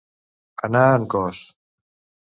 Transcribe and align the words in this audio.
Anar 0.69 0.83
en 0.95 1.07
cos. 1.17 1.47